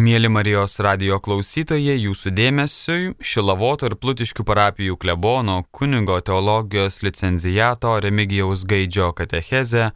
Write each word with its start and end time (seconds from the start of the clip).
Mėly 0.00 0.30
Marijos 0.32 0.78
radio 0.80 1.18
klausytojai, 1.20 1.98
jūsų 2.00 2.30
dėmesiui 2.32 3.10
Šilavoto 3.20 3.90
ir 3.90 3.98
Plutiškių 4.00 4.46
parapijų 4.48 4.96
klebono 4.96 5.58
kunigo 5.76 6.16
teologijos 6.24 7.02
licenzijato 7.04 7.98
Remigijaus 8.00 8.64
Gaidžio 8.64 9.10
katecheze 9.12 9.90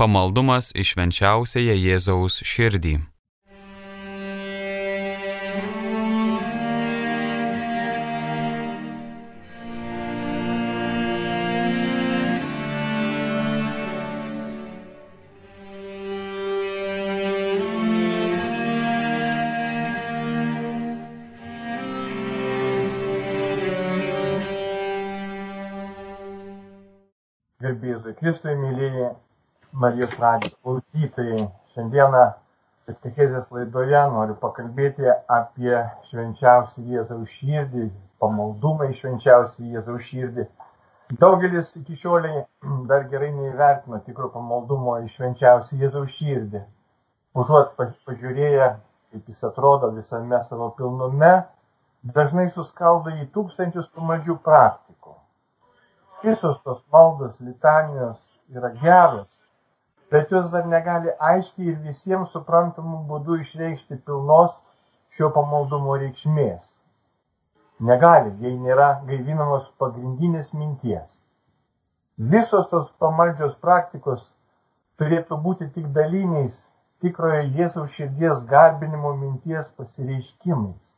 Pamaldumas 0.00 0.72
išvenčiausiąją 0.72 1.76
Jėzaus 1.76 2.40
širdį. 2.40 3.09
Kristui, 28.20 28.52
mėlyje 28.52 29.06
Marijos 29.82 30.18
radijo 30.20 30.52
klausytojai. 30.60 31.44
Šiandieną 31.72 32.24
Katekezės 32.90 33.46
laidoje 33.54 34.02
noriu 34.12 34.34
pakalbėti 34.42 35.06
apie 35.36 35.78
švenčiausią 36.08 36.84
Jėzaus 36.90 37.32
širdį, 37.38 37.86
pamaldumą 38.20 38.90
į 38.90 38.98
švenčiausią 38.98 39.70
Jėzaus 39.76 40.04
širdį. 40.10 40.44
Daugelis 41.22 41.72
iki 41.80 41.96
šioliai 42.02 42.44
dar 42.92 43.08
gerai 43.14 43.30
neįvertino 43.38 44.02
tikro 44.04 44.28
pamaldumo 44.36 44.98
į 45.00 45.08
švenčiausią 45.14 45.80
Jėzaus 45.86 46.12
širdį. 46.18 46.60
Užuot 47.40 47.72
pažiūrėję, 47.80 48.68
kaip 49.14 49.32
jis 49.32 49.44
atrodo 49.48 49.94
visame 49.96 50.42
savo 50.50 50.68
pilnume, 50.76 51.32
dažnai 52.20 52.50
suskaldo 52.52 53.16
į 53.16 53.30
tūkstančius 53.38 53.88
pamaldžių 53.96 54.36
praktikų. 54.44 54.99
Visos 56.22 56.58
tos 56.62 56.84
maldos, 56.92 57.40
litanijos 57.40 58.20
yra 58.52 58.68
geros, 58.82 59.42
bet 60.10 60.30
jos 60.30 60.50
dar 60.52 60.66
negali 60.66 61.14
aiškiai 61.28 61.70
ir 61.72 61.78
visiems 61.84 62.34
suprantamų 62.36 62.98
būdų 63.08 63.38
išreikšti 63.44 63.96
pilnos 64.04 64.58
šio 65.16 65.30
pamaldumo 65.36 65.96
reikšmės. 66.02 66.66
Negali, 67.90 68.34
jei 68.44 68.58
nėra 68.66 68.90
gaivinamos 69.08 69.70
pagrindinės 69.80 70.52
minties. 70.52 71.22
Visos 72.34 72.68
tos 72.68 72.90
pamaldžios 73.00 73.54
praktikos 73.64 74.26
turėtų 75.00 75.38
būti 75.46 75.70
tik 75.76 75.86
daliniais 75.96 76.58
tikrojo 77.00 77.46
Jėzaus 77.56 77.94
širdies 77.96 78.42
garbinimo 78.50 79.14
minties 79.22 79.72
pasireiškimais. 79.78 80.92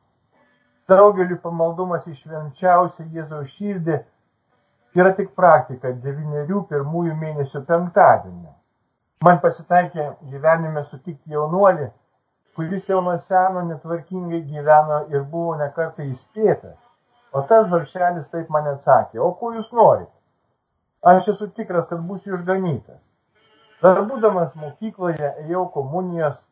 Daugeliu 0.90 1.38
pamaldumas 1.44 2.10
išvenčiausia 2.10 3.06
Jėzaus 3.14 3.54
širdį 3.54 4.00
yra 4.98 5.12
tik 5.16 5.32
praktika 5.38 5.92
devyniarių 6.04 6.62
pirmųjų 6.70 7.16
mėnesių 7.20 7.62
penktadienio. 7.68 8.52
Man 9.24 9.38
pasitaikė 9.42 10.06
gyvenime 10.32 10.82
sutikti 10.84 11.32
jaunuolį, 11.36 11.88
kuris 12.56 12.88
jau 12.90 13.00
nuo 13.06 13.14
seno 13.26 13.62
netvarkingai 13.68 14.42
gyveno 14.48 14.98
ir 15.14 15.22
buvo 15.34 15.54
nekartai 15.60 16.08
įspėtas. 16.10 16.76
O 17.32 17.40
tas 17.48 17.70
varšelis 17.72 18.28
taip 18.28 18.50
man 18.52 18.66
atsakė, 18.74 19.20
o 19.22 19.30
ko 19.38 19.54
jūs 19.56 19.70
norite? 19.72 20.12
Aš 21.12 21.32
esu 21.32 21.48
tikras, 21.48 21.88
kad 21.88 22.02
būsiu 22.08 22.34
išganytas. 22.36 23.00
Dar 23.82 24.02
būdamas 24.10 24.52
mokykloje 24.58 25.30
ėjau 25.46 25.64
komunijos 25.76 26.42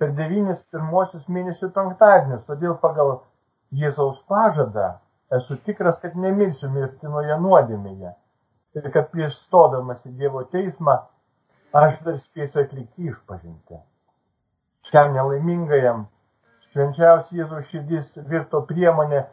per 0.00 0.14
devynis 0.16 0.64
pirmosius 0.72 1.28
mėnesių 1.28 1.68
penktadienius, 1.76 2.46
todėl 2.48 2.78
pagal 2.80 3.18
Jėzaus 3.70 4.22
pažadą 4.26 4.88
esu 5.36 5.56
tikras, 5.66 6.00
kad 6.02 6.16
nemirsiu 6.18 6.70
mirtinoje 6.74 7.36
nuodėmėje 7.44 8.12
ir 8.78 8.90
kad 8.94 9.10
prieš 9.14 9.38
stodamas 9.44 10.04
į 10.06 10.14
Dievo 10.18 10.42
teismą 10.54 10.96
aš 11.80 12.00
dar 12.06 12.18
spėsiu 12.18 12.64
atlikti 12.64 13.10
išpažinti. 13.10 13.78
Šiam 14.90 15.12
nelaimingajam 15.14 16.06
švenčiausias 16.70 17.34
Jėzaus 17.38 17.70
širdis 17.70 18.12
virto 18.30 18.62
priemonė 18.66 19.24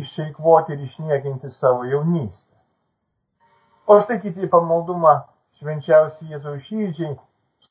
išeikvoti 0.00 0.74
ir 0.74 0.82
išniekinti 0.86 1.50
savo 1.54 1.86
jaunystę. 1.90 2.50
O 3.86 4.00
štai 4.00 4.18
kiti 4.22 4.50
pamaldumą 4.50 5.14
švenčiausiai 5.58 6.34
Jėzaus 6.34 6.66
širdžiai 6.68 7.14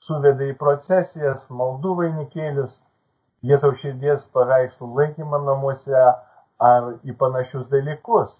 suveda 0.07 0.47
į 0.49 0.55
procesijas, 0.59 1.47
maldų 1.61 1.95
vainikėlius, 1.99 2.81
Jėzaus 3.43 3.81
širdies 3.83 4.27
paveikslų 4.35 4.89
laikymą 4.99 5.41
namuose 5.47 6.03
ar 6.69 6.89
į 7.03 7.15
panašius 7.19 7.67
dalykus. 7.71 8.33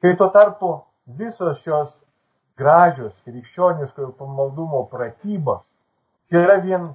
Kai 0.00 0.14
tuo 0.20 0.28
tarpu 0.34 0.70
visos 1.20 1.62
šios 1.64 1.98
gražios 2.60 3.20
krikščioniškojo 3.24 4.12
pamaldumo 4.20 4.84
pratybos 4.92 5.64
yra 6.30 6.58
vien 6.64 6.90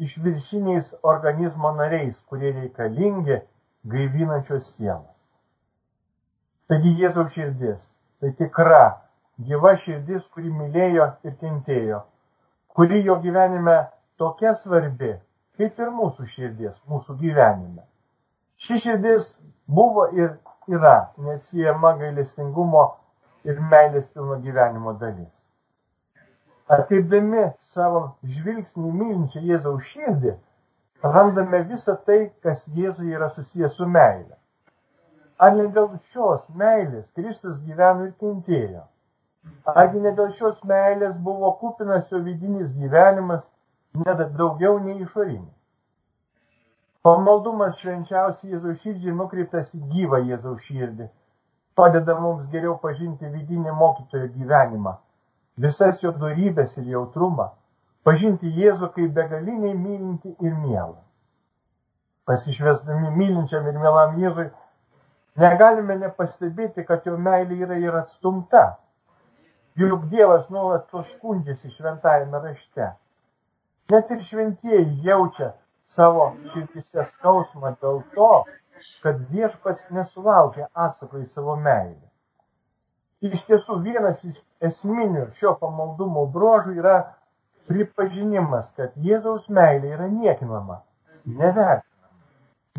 išviršiniais 0.00 0.94
organizmo 1.12 1.72
nariais, 1.76 2.20
kurie 2.28 2.52
reikalingi 2.56 3.40
gaivinančios 3.94 4.68
sielos. 4.74 5.16
Taigi 6.70 6.94
Jėzaus 7.02 7.34
širdis 7.34 7.88
tai 8.20 8.32
tikra, 8.38 8.84
gyva 9.48 9.74
širdis, 9.82 10.26
kuri 10.34 10.52
mylėjo 10.52 11.06
ir 11.26 11.36
kentėjo, 11.40 12.02
kuri 12.76 13.00
jo 13.06 13.16
gyvenime 13.24 13.76
tokia 14.20 14.52
svarbi, 14.56 15.14
kaip 15.56 15.80
ir 15.80 15.92
mūsų 15.96 16.26
širdis, 16.34 16.80
mūsų 16.88 17.16
gyvenime. 17.22 17.86
Ši 18.60 18.78
širdis 18.84 19.26
buvo 19.66 20.02
ir 20.22 20.32
yra 20.78 20.96
neatsiejama 21.26 21.92
gailestingumo 22.00 22.82
ir 23.48 23.60
meilės 23.70 24.08
pilno 24.16 24.36
gyvenimo 24.46 24.92
dalis. 25.02 25.38
Atkreipdami 26.76 27.44
savo 27.68 28.02
žvilgsnį 28.34 28.90
mylinčią 28.98 29.40
Jėzaus 29.50 29.88
širdį, 29.92 30.34
randame 31.16 31.62
visą 31.70 31.96
tai, 32.08 32.18
kas 32.44 32.66
Jėzui 32.76 33.16
yra 33.16 33.30
susijęs 33.36 33.78
su 33.80 33.88
meile. 33.94 34.36
Ar 35.46 35.56
ne 35.56 35.64
dėl 35.78 35.88
šios 36.12 36.44
meilės 36.62 37.14
Kristus 37.16 37.62
gyveno 37.70 38.10
ir 38.10 38.12
kentėjo? 38.24 38.84
Argi 39.82 40.04
ne 40.04 40.12
dėl 40.20 40.28
šios 40.36 40.60
meilės 40.74 41.16
buvo 41.30 41.54
kupinas 41.62 42.12
jo 42.12 42.20
vidinis 42.28 42.76
gyvenimas, 42.82 43.48
net 44.04 44.20
daugiau 44.42 44.76
nei 44.84 45.00
išorinis? 45.06 45.59
Pamaldumas 47.06 47.78
švenčiausiai 47.80 48.52
Jėzaus 48.54 48.82
širdžiai 48.84 49.16
nukreiptas 49.16 49.74
į 49.78 49.80
gyvą 49.94 50.20
Jėzaus 50.30 50.66
širdį 50.66 51.08
padeda 51.80 52.16
mums 52.20 52.48
geriau 52.52 52.74
pažinti 52.82 53.28
vidinį 53.32 53.72
mokytojo 53.82 54.26
gyvenimą, 54.34 54.92
visas 55.64 56.02
jo 56.04 56.12
darybės 56.24 56.76
ir 56.80 56.90
jautrumą, 56.94 57.46
pažinti 58.04 58.50
Jėzų 58.56 58.90
kaip 58.96 59.14
begaliniai 59.16 59.76
mylinti 59.76 60.34
ir 60.48 60.58
mielą. 60.64 60.98
Pasišvesdami 62.28 63.14
mylinčiam 63.16 63.70
ir 63.70 63.78
mielam 63.84 64.18
Jėzui, 64.20 64.50
negalime 65.40 65.96
nepastebėti, 66.02 66.84
kad 66.90 67.08
jo 67.08 67.16
meilė 67.28 67.62
yra 67.64 67.80
ir 67.80 67.96
atstumta. 68.02 68.64
Juk 69.80 70.04
Dievas 70.12 70.50
nuolat 70.52 70.88
to 70.92 71.00
skundžiasi 71.14 71.72
šventajame 71.78 72.42
rašte. 72.44 72.92
Net 73.90 74.10
ir 74.12 74.20
šventieji 74.26 75.00
jaučia 75.06 75.54
savo 75.90 76.26
širdise 76.52 77.04
skausmą 77.12 77.74
dėl 77.82 78.02
to, 78.14 78.30
kad 79.04 79.22
viešpats 79.32 79.88
nesulaukia 79.96 80.68
atsako 80.86 81.20
į 81.24 81.26
savo 81.30 81.56
meilę. 81.64 82.06
Iš 83.28 83.42
tiesų 83.48 83.80
vienas 83.84 84.22
iš 84.24 84.38
esminių 84.68 85.26
šio 85.36 85.56
pamaldumo 85.60 86.22
bruožų 86.36 86.76
yra 86.80 86.98
pripažinimas, 87.70 88.70
kad 88.76 88.94
Jėzaus 89.08 89.48
meilė 89.58 89.90
yra 89.96 90.06
niekinama, 90.12 90.78
nevertinama. 91.26 91.84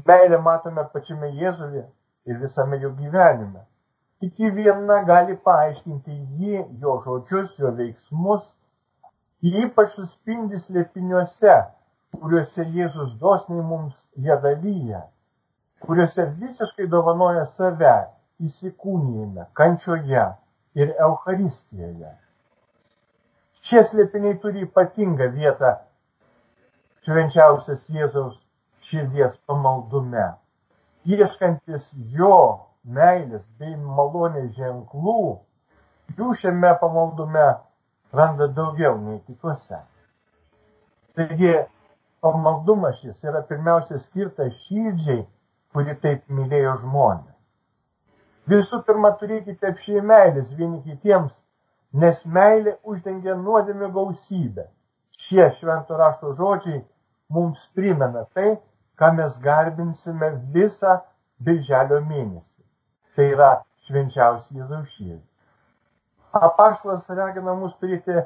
Meilę 0.08 0.40
matome 0.48 0.88
pačiame 0.94 1.30
Jėzuje 1.42 1.84
ir 2.26 2.40
visame 2.42 2.80
jo 2.82 2.90
gyvenime. 2.98 3.68
Tik 4.22 4.42
į 4.48 4.50
vieną 4.56 4.98
gali 5.06 5.38
paaiškinti 5.46 6.18
jį, 6.40 6.58
jo 6.82 6.98
žodžius, 7.06 7.54
jo 7.62 7.72
veiksmus, 7.78 8.50
ypač 9.42 9.96
suspindi 9.98 10.60
slėpiniuose, 10.62 11.56
kuriuose 12.20 12.68
Jėzus 12.76 13.16
dosniai 13.24 13.64
mums 13.72 14.06
jie 14.16 14.38
dalyja 14.44 15.06
kuriuose 15.82 16.26
visiškai 16.40 16.88
dovanoja 16.90 17.46
save 17.50 17.94
įsikūnyjime, 18.46 19.48
kančioje 19.58 20.26
ir 20.78 20.92
Euharistijoje. 21.08 22.12
Šie 23.66 23.84
slėpiniai 23.90 24.38
turi 24.44 24.66
ypatingą 24.66 25.30
vietą 25.34 25.74
švenčiausias 27.06 27.88
Jėzaus 27.94 28.38
širdies 28.86 29.38
pamaldume. 29.50 30.28
Ieškantis 31.10 31.90
jo 32.18 32.34
meilės 32.98 33.46
bei 33.58 33.74
malonės 33.98 34.54
ženklų, 34.58 35.22
jų 36.18 36.34
šiame 36.42 36.74
pamaldume 36.82 37.48
randa 38.14 38.50
daugiau 38.58 38.98
nei 39.02 39.22
kituose. 39.26 39.82
Taigi, 41.18 41.54
pamaldumas 42.22 43.00
šis 43.02 43.24
yra 43.28 43.42
pirmiausia 43.50 44.00
skirtas 44.02 44.60
širdžiai, 44.66 45.24
kuri 45.74 45.96
taip 46.04 46.26
mylėjo 46.40 46.76
žmonės. 46.84 47.38
Visų 48.52 48.82
pirma, 48.88 49.14
turėkite 49.22 49.70
apšiai 49.70 50.02
meilės 50.12 50.52
vieni 50.58 50.82
kitiems, 50.86 51.40
nes 52.04 52.22
meilė 52.38 52.76
uždengia 52.94 53.36
nuodėmę 53.40 53.92
gausybę. 53.96 54.68
Šie 55.22 55.48
švento 55.58 55.98
rašto 55.98 56.34
žodžiai 56.38 56.82
mums 57.30 57.68
primena 57.78 58.26
tai, 58.36 58.56
ką 59.00 59.12
mes 59.18 59.38
garbinsime 59.42 60.32
visą 60.56 60.98
birželio 61.46 62.02
mėnesį. 62.06 62.62
Tai 63.16 63.28
yra 63.36 63.52
švenčiausią 63.88 64.62
Jėzaus 64.62 64.94
širdį. 64.96 65.22
Apaštalas 66.48 67.10
ragina 67.12 67.54
mus 67.60 67.74
turėti 67.80 68.22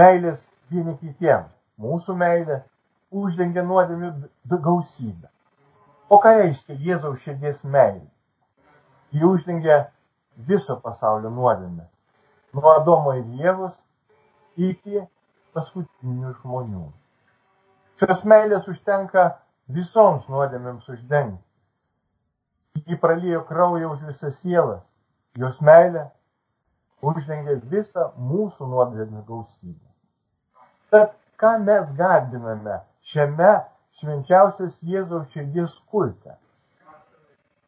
meilės 0.00 0.46
vieni 0.72 0.96
kitiems. 1.00 1.52
Mūsų 1.76 2.14
meilė 2.16 2.62
uždengia 3.10 3.62
nuodėmių 3.62 4.12
gausybę. 4.50 5.28
O 6.10 6.18
ką 6.22 6.36
reiškia 6.38 6.76
Jėzaus 6.86 7.22
širdies 7.22 7.62
meilė? 7.64 8.06
Ji 9.14 9.24
uždengia 9.26 9.78
viso 10.48 10.76
pasaulio 10.82 11.30
nuodėmės. 11.30 11.90
Nuo 12.54 12.72
Adomo 12.76 13.14
ir 13.18 13.26
Jėvos 13.40 13.80
iki 14.56 15.02
paskutinių 15.54 16.32
žmonių. 16.40 16.86
Šios 18.00 18.22
meilės 18.28 18.68
užtenka 18.68 19.26
visoms 19.72 20.28
nuodėmėms 20.28 20.88
uždengti. 20.92 21.42
Ji 22.86 22.98
pralijo 23.00 23.42
kraują 23.48 23.90
už 23.94 24.02
visas 24.10 24.42
sielas. 24.42 24.84
Jos 25.36 25.62
meilė 25.64 26.06
uždengia 27.02 27.56
visą 27.70 28.10
mūsų 28.18 28.68
nuodėmę 28.72 29.24
gausybę. 29.28 29.88
Tad 30.92 31.16
ką 31.40 31.56
mes 31.64 31.90
garbiname 31.96 32.78
šiame 33.10 33.52
švenčiausias 33.96 34.80
Jėzaus 34.82 35.32
širdies 35.34 35.76
kulte? 35.92 36.36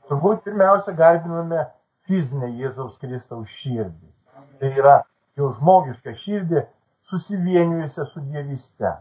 Turbūt 0.08 0.44
pirmiausia 0.46 0.94
garbiname 0.99 1.67
fizinę 2.08 2.49
Jėzaus 2.61 2.96
Kristaus 3.02 3.52
širdį. 3.52 4.08
Tai 4.61 4.70
yra 4.82 4.94
jo 5.38 5.50
žmogišką 5.58 6.14
širdį 6.23 6.64
susivienijusią 7.11 8.06
su 8.12 8.23
dievyste. 8.32 8.94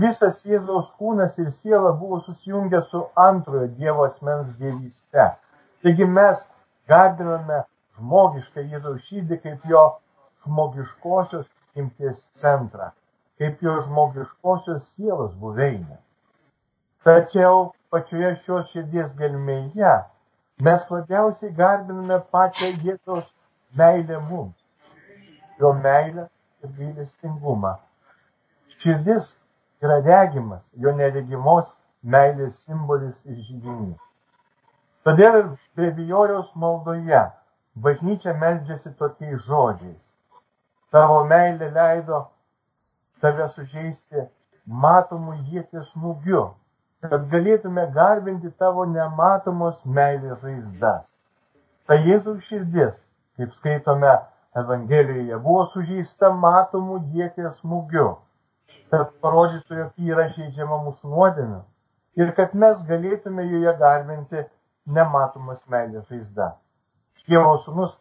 Visas 0.00 0.40
Jėzaus 0.44 0.90
kūnas 1.00 1.38
ir 1.42 1.50
siela 1.56 1.92
buvo 2.00 2.18
susijungę 2.24 2.82
su 2.88 3.02
antrojo 3.26 3.68
Dievo 3.78 4.04
asmens 4.08 4.50
dievyste. 4.58 5.28
Taigi 5.84 6.08
mes 6.18 6.42
garbiname 6.92 7.62
žmogišką 7.98 8.64
Jėzaus 8.72 9.06
širdį 9.06 9.38
kaip 9.44 9.68
jo 9.72 9.84
žmogiškosios 10.44 11.46
imties 11.80 12.26
centrą, 12.42 12.90
kaip 13.40 13.62
jo 13.66 13.74
žmogiškosios 13.84 14.86
sielos 14.94 15.34
buveinę. 15.42 15.96
Tačiau 17.04 17.70
pačioje 17.92 18.34
šios 18.42 18.72
širdies 18.72 19.14
gelmėje 19.20 19.94
mes 20.66 20.84
labiausiai 20.94 21.54
garbiname 21.60 22.18
pačią 22.36 22.68
Jėzaus 22.84 23.30
meilę 23.80 24.20
mums, 24.28 24.56
jo 25.62 25.72
meilę 25.86 26.26
ir 26.62 26.74
gailestingumą. 26.78 27.74
Širdis 28.76 29.32
yra 29.80 29.98
regimas, 30.04 30.62
jo 30.84 30.92
neregimos 31.02 31.74
meilės 32.14 32.62
simbolis 32.66 33.24
ir 33.24 33.40
žydinys. 33.48 33.98
Todėl 35.08 35.42
ir 35.42 35.52
brevijoriaus 35.76 36.52
maldoje 36.54 37.24
Bažnyčia 37.78 38.32
meldžiasi 38.34 38.90
tokiais 38.98 39.44
žodžiais. 39.46 40.06
Tavo 40.90 41.20
meilė 41.30 41.68
leido 41.76 42.18
tave 43.24 43.46
sužeisti 43.52 44.26
matomų 44.84 45.36
jėties 45.52 45.92
smūgiu, 45.94 46.42
kad 47.04 47.28
galėtume 47.32 47.86
garbinti 47.94 48.50
tavo 48.62 48.84
nematomos 48.88 49.80
meilės 49.84 50.42
žaizdas. 50.44 51.14
Tai 51.88 51.98
Jėzaus 52.06 52.44
širdis, 52.46 52.98
kaip 53.40 53.54
skaitome 53.56 54.12
Evangelijoje, 54.60 55.38
buvo 55.42 55.64
sužeista 55.72 56.30
matomų 56.44 57.00
jėties 57.16 57.60
smūgiu, 57.62 58.06
kad 58.92 59.12
parodytų, 59.24 59.76
jog 59.82 60.08
yra 60.12 60.28
žaidžiama 60.36 60.80
mūsų 60.86 61.10
nuodėmių 61.14 61.60
ir 62.20 62.32
kad 62.36 62.54
mes 62.62 62.82
galėtume 62.88 63.46
joje 63.48 63.74
garbinti 63.80 64.44
nematomas 64.98 65.62
meilės 65.70 66.08
žaizdas. 66.10 66.56
Dievo 67.28 67.54
sūnus 67.64 67.94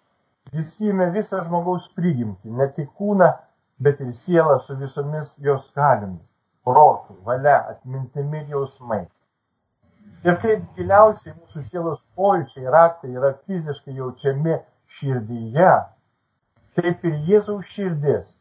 prisėmė 0.49 1.11
visą 1.13 1.43
žmogaus 1.45 1.85
prigimtį, 1.95 2.51
ne 2.59 2.67
tik 2.75 2.89
kūną, 2.97 3.29
bet 3.79 3.99
ir 4.05 4.13
sielą 4.13 4.59
su 4.59 4.75
visomis 4.77 5.35
jos 5.47 5.69
galimis- 5.75 6.35
protų, 6.67 7.15
valia, 7.27 7.57
atmintimi 7.73 8.41
ir 8.41 8.47
jausmais. 8.55 9.11
Ir 10.27 10.35
kaip 10.43 10.63
giliausiai 10.75 11.33
mūsų 11.35 11.61
sielos 11.69 12.01
pojūčiai 12.19 12.71
raktai 12.75 13.13
yra 13.15 13.31
fiziškai 13.45 13.95
jaučiami 14.01 14.57
širdyje, 14.97 15.71
taip 16.79 17.05
ir 17.07 17.15
Jėzaus 17.29 17.69
širdis 17.75 18.33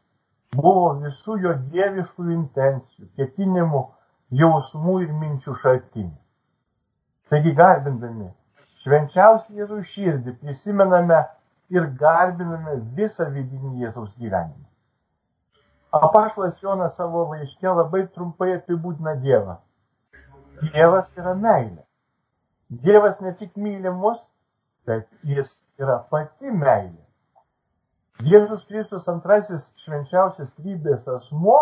buvo 0.55 0.89
visų 1.03 1.37
jo 1.45 1.53
dieviškų 1.75 2.27
intencijų, 2.35 3.07
ketinimų, 3.19 3.83
jausmų 4.41 4.95
ir 5.05 5.13
minčių 5.23 5.55
šaltinių. 5.63 6.17
Taigi 7.31 7.53
garbindami 7.61 8.31
švenčiausią 8.83 9.59
Jėzaus 9.61 9.91
širdį 9.93 10.35
prisimename 10.41 11.19
ir 11.75 11.87
garbiname 12.03 12.79
visą 12.97 13.29
vidinį 13.35 13.85
Jėzaus 13.85 14.17
gyvenimą. 14.17 14.68
Apašlas 15.91 16.63
Jonas 16.63 16.95
savo 16.95 17.23
laiške 17.31 17.67
labai 17.67 18.03
trumpai 18.13 18.51
apibūdina 18.59 19.15
Dievą. 19.23 19.55
Dievas 20.61 21.09
yra 21.17 21.33
meilė. 21.33 21.81
Dievas 22.69 23.17
ne 23.25 23.31
tik 23.39 23.55
myli 23.57 23.89
mus, 24.01 24.19
bet 24.85 25.07
jis 25.25 25.49
yra 25.81 25.97
pati 26.11 26.53
meilė. 26.53 27.01
Jėzus 28.29 28.67
Kristus 28.69 29.07
antrasis 29.09 29.65
švenčiausias 29.81 30.51
trybės 30.59 31.07
asmuo 31.09 31.57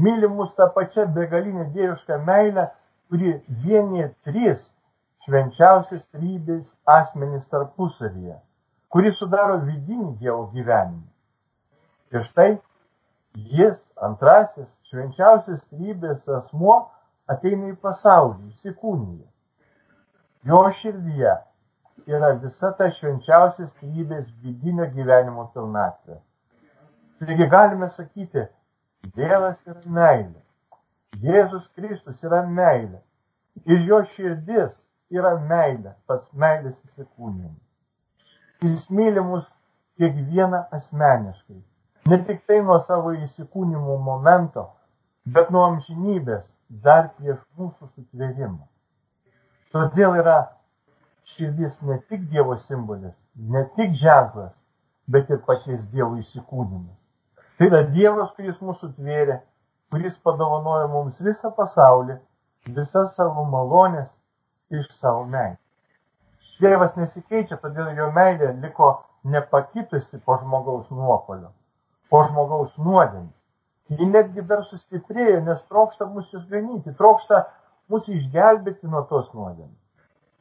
myli 0.00 0.30
mus 0.38 0.54
tą 0.56 0.70
pačią 0.76 1.04
begalinę 1.18 1.66
dievišką 1.74 2.20
meilę, 2.24 2.68
kuri 3.10 3.34
vienė 3.66 4.08
tris 4.24 4.70
švenčiausias 5.26 6.08
trybės 6.14 6.72
asmenys 6.96 7.50
tarpusavyje, 7.52 8.38
kuris 8.88 9.20
sudaro 9.20 9.60
vidinį 9.66 10.14
Dievo 10.22 10.46
gyvenimą. 10.54 11.04
Ir 12.14 12.24
štai 12.24 12.50
jis, 13.34 13.82
antrasis 14.02 14.70
švenčiausias 14.90 15.66
trybės 15.70 16.26
asmuo, 16.38 16.78
ateina 17.30 17.70
į 17.70 17.76
pasaulį, 17.82 18.50
įsikūnyje. 18.54 19.26
Jo 20.50 20.62
širdyje 20.74 21.34
yra 22.10 22.32
visa 22.42 22.72
ta 22.78 22.88
švenčiausias 22.90 23.74
trybės 23.78 24.30
vidinio 24.42 24.88
gyvenimo 24.94 25.46
pilnatvė. 25.54 26.18
Taigi 27.20 27.46
galime 27.52 27.88
sakyti, 27.92 28.46
Dievas 29.16 29.62
yra 29.66 29.80
meilė. 29.96 30.40
Jėzus 31.24 31.68
Kristus 31.76 32.20
yra 32.24 32.42
meilė. 32.58 33.00
Ir 33.64 33.80
jo 33.88 34.00
širdis 34.10 34.76
yra 35.12 35.32
meilė, 35.52 35.94
pats 36.06 36.28
meilės 36.42 36.76
įsikūnijimas. 36.84 37.64
Jis 38.64 38.84
myli 38.92 39.24
mus 39.24 39.48
kiekvieną 40.00 40.60
asmeniškai. 40.76 41.62
Ne 42.06 42.18
tik 42.24 42.46
tai 42.46 42.60
nuo 42.64 42.78
savo 42.80 43.12
įsikūnimo 43.12 43.98
momento, 44.04 44.64
bet 45.26 45.50
nuo 45.52 45.66
amžinybės 45.68 46.48
dar 46.86 47.10
prieš 47.18 47.42
mūsų 47.58 47.90
sutvėrimą. 47.90 48.64
Todėl 49.74 50.16
yra 50.22 50.38
širdis 51.32 51.76
ne 51.86 51.98
tik 52.08 52.24
Dievo 52.32 52.56
simbolis, 52.56 53.18
ne 53.36 53.66
tik 53.76 53.92
ženklas, 54.00 54.56
bet 55.06 55.30
ir 55.30 55.42
paties 55.46 55.84
Dievo 55.92 56.16
įsikūnymas. 56.22 57.04
Tai 57.58 57.68
yra 57.68 57.82
Dievas, 57.92 58.32
kuris 58.32 58.58
mūsų 58.64 58.94
tvėrė, 58.96 59.36
kuris 59.92 60.16
padovanojo 60.24 60.88
mums 60.94 61.20
visą 61.20 61.52
pasaulį, 61.56 62.16
visas 62.78 63.14
savo 63.18 63.44
malonės 63.52 64.16
iš 64.72 64.88
savo 64.96 65.26
meilės. 65.28 65.60
Dievas 66.60 66.96
nesikeičia, 66.96 67.60
todėl 67.60 67.92
jo 67.96 68.10
meilė 68.16 68.54
liko 68.64 68.90
nepakitusi 69.34 70.20
po 70.24 70.36
žmogaus 70.40 70.90
nuopolio, 70.92 71.52
po 72.10 72.22
žmogaus 72.26 72.76
nuodėmį. 72.82 73.30
Ji 73.98 74.06
netgi 74.06 74.42
dar 74.46 74.62
sustiprėjo, 74.66 75.40
nes 75.46 75.62
trokšta 75.66 76.06
mus 76.10 76.30
išganyti, 76.38 76.94
trokšta 76.98 77.44
mus 77.90 78.06
išgelbėti 78.10 78.90
nuo 78.90 79.02
tos 79.10 79.32
nuodėmės. 79.34 79.78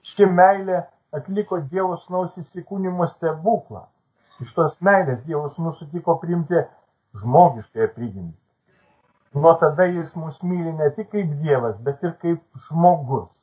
Ši 0.10 0.28
meilė 0.40 0.84
atliko 1.20 1.60
Dievo 1.72 1.96
snaus 1.98 2.38
įsikūnymo 2.42 3.08
stebuklą. 3.14 3.88
Iš 4.44 4.54
tos 4.58 4.76
meilės 4.86 5.24
Dievas 5.26 5.58
mūsų 5.60 5.88
sutiko 5.88 6.16
priimti 6.22 6.62
žmogiškąją 7.22 7.90
prigimtį. 7.96 8.38
Nuo 9.42 9.54
tada 9.62 9.86
jis 9.86 10.16
mus 10.18 10.38
myli 10.42 10.72
ne 10.78 10.90
tik 10.98 11.10
kaip 11.14 11.34
Dievas, 11.42 11.76
bet 11.86 12.06
ir 12.06 12.14
kaip 12.22 12.62
žmogus. 12.68 13.34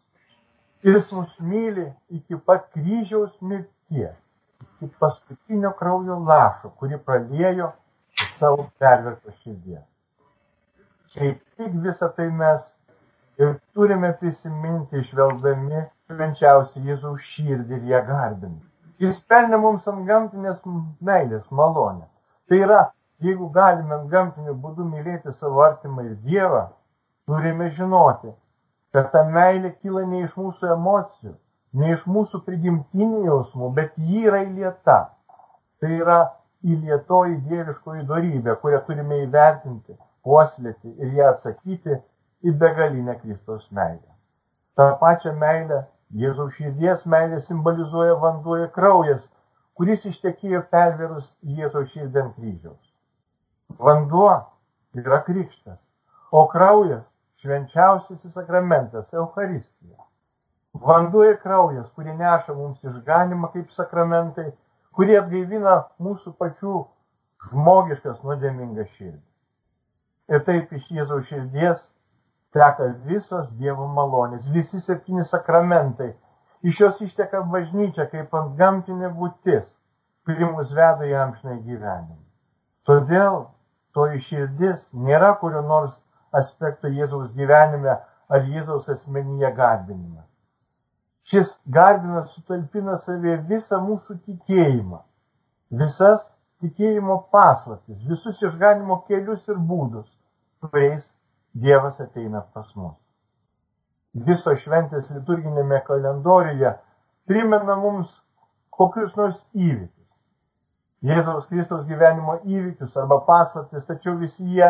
Jis 0.87 1.11
mus 1.13 1.35
myli 1.51 1.89
iki 2.19 2.39
pat 2.49 2.71
kryžiaus 2.75 3.35
mirties, 3.41 4.17
iki 4.81 4.95
paskutinio 5.03 5.75
kraujo 5.79 6.19
lašo, 6.31 6.73
kurį 6.81 6.99
praliejo 7.07 7.73
iš 8.23 8.33
savo 8.39 8.69
pervertos 8.79 9.37
širdies. 9.43 9.85
Kaip 11.17 11.41
tik 11.57 11.77
visą 11.85 12.09
tai 12.17 12.29
mes 12.41 12.65
ir 13.41 13.57
turime 13.75 14.13
prisiminti 14.21 15.01
išveldami 15.03 15.83
švenčiausią 16.09 16.83
Jėzaus 16.91 17.25
širdį 17.33 17.79
ir 17.79 17.89
ją 17.93 18.03
garbinti. 18.11 18.65
Jis 19.05 19.19
pelnė 19.31 19.59
mums 19.61 19.89
ant 19.93 20.07
gamtinės 20.09 20.63
meilės 21.09 21.49
malonę. 21.61 22.07
Tai 22.49 22.61
yra, 22.67 22.83
jeigu 23.27 23.49
galime 23.57 23.97
ant 23.99 24.09
gamtinių 24.13 24.55
būdų 24.63 24.87
mylėti 24.93 25.35
savo 25.37 25.65
artimą 25.67 26.05
ir 26.07 26.15
Dievą, 26.29 26.63
turime 27.29 27.69
žinoti, 27.79 28.33
kad 28.97 29.11
ta 29.13 29.25
meilė 29.29 29.75
kyla 29.75 30.07
ne 30.13 30.23
iš 30.25 30.37
mūsų 30.41 30.73
emocijų, 30.77 31.35
ne 31.81 31.93
iš 31.93 32.07
mūsų 32.09 32.41
prigimtinių 32.47 33.25
jausmų, 33.27 33.73
bet 33.77 33.99
ji 34.01 34.25
yra 34.31 34.41
įlieta. 34.47 34.99
Tai 35.81 35.93
yra 35.93 36.21
įlietoji 36.65 37.37
dieviškoji 37.49 38.05
darybė, 38.09 38.57
kurią 38.63 38.81
turime 38.87 39.23
įvertinti, 39.25 39.97
puoselėti 40.25 40.95
ir 41.03 41.13
ją 41.19 41.33
atsakyti 41.35 41.99
į 42.47 42.55
begalinę 42.63 43.17
Kristaus 43.21 43.71
meilę. 43.71 44.09
Ta 44.77 44.95
pačia 45.01 45.33
meilė, 45.33 45.85
Jėzaus 46.15 46.55
širdies 46.55 47.03
meilė 47.13 47.41
simbolizuoja 47.43 48.15
vanduo 48.23 48.57
ir 48.63 48.69
kraujas, 48.75 49.25
kuris 49.75 50.05
ištekėjo 50.07 50.63
perverus 50.71 51.33
Jėzaus 51.43 51.91
širdį 51.93 52.21
ant 52.23 52.37
kryžiaus. 52.37 52.93
Vanduo 53.83 54.31
yra 54.95 55.19
krikštas, 55.27 55.79
o 56.31 56.47
kraujas 56.53 57.05
švenčiausiasis 57.43 58.37
sakramentas- 58.39 59.13
Euharistija. 59.21 59.99
Vanduo 60.87 61.25
ir 61.25 61.37
kraujas, 61.43 61.91
kurie 61.97 62.15
neša 62.15 62.55
mums 62.55 62.85
išganimą 62.85 63.51
kaip 63.53 63.71
sakramentai, 63.75 64.53
kurie 64.97 65.19
atgaivina 65.21 65.77
mūsų 66.03 66.33
pačių 66.41 66.77
žmogiškas 67.49 68.23
nuodėmingas 68.25 68.93
širdis. 68.97 69.25
Ir 70.33 70.43
taip 70.47 70.73
iš 70.75 70.87
Jėzaus 70.91 71.29
širdies 71.31 71.83
teka 72.57 72.89
visos 73.09 73.51
Dievo 73.61 73.87
malonės, 73.99 74.49
visi 74.55 74.81
septyni 74.81 75.25
sakramentai. 75.25 76.15
Iš 76.67 76.81
jos 76.81 77.03
išteka 77.05 77.43
bažnyčia 77.53 78.09
kaip 78.11 78.33
ant 78.35 78.57
gamtinė 78.59 79.13
būtis, 79.19 79.69
kuri 80.27 80.49
mus 80.55 80.73
veda 80.75 81.07
į 81.07 81.15
amžinai 81.27 81.59
gyvenimą. 81.67 82.17
Todėl 82.89 83.45
toji 83.95 84.23
širdis 84.25 84.89
nėra 85.09 85.35
kurio 85.43 85.63
nors 85.69 86.01
aspekto 86.41 86.89
Jėzaus 86.89 87.31
gyvenime 87.37 87.99
ar 88.29 88.49
Jėzaus 88.55 88.89
asmenyje 88.97 89.53
garbinimas. 89.61 90.27
Šis 91.27 91.49
garbinas 91.75 92.31
sutalpina 92.37 92.95
savie 93.03 93.35
visą 93.49 93.81
mūsų 93.83 94.15
tikėjimą, 94.29 95.01
visas 95.81 96.29
tikėjimo 96.63 97.17
paslaptis, 97.35 98.05
visus 98.07 98.43
išganimo 98.47 99.01
kelius 99.09 99.49
ir 99.51 99.59
būdus, 99.71 100.13
kuriais 100.63 101.13
Dievas 101.57 101.99
ateina 102.05 102.43
pas 102.53 102.69
mus. 102.77 102.95
Viso 104.29 104.53
šventės 104.61 105.09
liturginėme 105.15 105.79
kalendoriuje 105.87 106.75
primena 107.29 107.77
mums 107.81 108.13
kokius 108.77 109.15
nors 109.17 109.39
įvykius. 109.53 109.93
Jėzaus 111.11 111.49
Kristaus 111.49 111.89
gyvenimo 111.89 112.37
įvykius 112.45 112.95
arba 113.01 113.19
paslaptis, 113.27 113.89
tačiau 113.89 114.15
visi 114.21 114.45
jie 114.53 114.69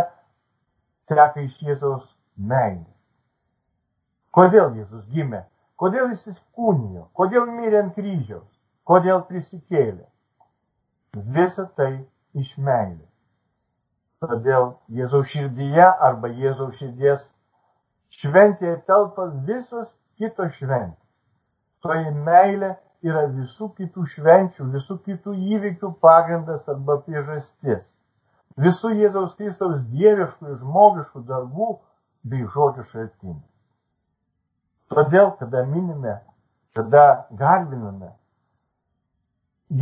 teka 1.10 1.42
iš 1.42 1.58
Jėzaus 1.66 2.14
meilės. 2.36 2.96
Kodėl 4.36 4.72
Jėzus 4.78 5.04
gimė? 5.12 5.42
Kodėl 5.83 6.12
jis 6.12 6.23
įsikūnijo? 6.33 7.02
Kodėl 7.21 7.49
mirė 7.56 7.80
ant 7.83 7.97
kryžiaus? 7.97 8.47
Kodėl 8.90 9.23
prisikėlė? 9.30 10.06
Visa 11.37 11.66
tai 11.80 11.90
iš 12.42 12.54
meilės. 12.68 13.11
Todėl 14.25 14.71
Jėzaus 15.00 15.33
širdyje 15.33 15.88
arba 16.09 16.30
Jėzaus 16.45 16.80
širdies 16.80 17.26
šventėje 18.21 18.78
telpa 18.88 19.28
visos 19.50 19.92
kitos 20.21 20.56
šventės. 20.61 21.02
Toji 21.85 22.14
meilė 22.30 22.73
yra 23.11 23.26
visų 23.37 23.71
kitų 23.80 24.09
švenčių, 24.14 24.71
visų 24.73 24.99
kitų 25.11 25.37
įvykių 25.56 25.92
pagrindas 26.06 26.68
arba 26.73 26.99
priežastis 27.06 27.92
visų 28.64 28.92
Jėzaus 28.97 29.35
Kristaus 29.38 29.80
dieviškų 29.92 30.50
ir 30.50 30.56
žmogiškų 30.62 31.23
darbų 31.30 31.68
bei 32.33 32.47
žodžių 32.54 32.85
šaltinis. 32.90 33.45
Todėl, 34.93 35.33
kada 35.40 35.64
minime, 35.66 36.21
kada 36.76 37.26
garbiname 37.40 38.12